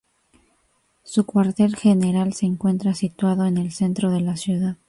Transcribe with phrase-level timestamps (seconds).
[1.03, 4.77] Su cuartel general se encuentra situado en el centro de la ciudad.